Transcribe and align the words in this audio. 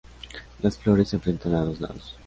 Las 0.63 0.79
flores 0.79 1.09
se 1.09 1.17
enfrentan 1.17 1.53
a 1.53 1.63
dos 1.63 1.79
lados. 1.79 2.17